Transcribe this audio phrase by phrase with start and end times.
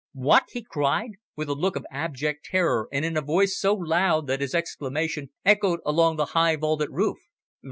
[0.13, 4.25] "What!" he cried, with a look of abject terror and in a voice so loud
[4.25, 7.19] that his exclamation echoed along the high, vaulted roof.